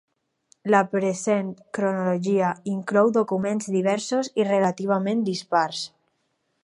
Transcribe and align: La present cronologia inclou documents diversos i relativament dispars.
La 0.75 0.79
present 0.93 1.51
cronologia 1.77 2.49
inclou 2.73 3.11
documents 3.19 3.69
diversos 3.77 4.33
i 4.43 4.49
relativament 4.49 5.23
dispars. 5.29 5.85